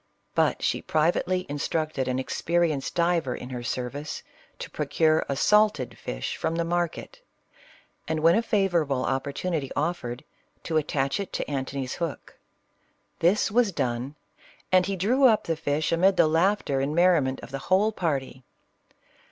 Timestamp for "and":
8.07-8.21, 14.71-14.87, 16.79-16.95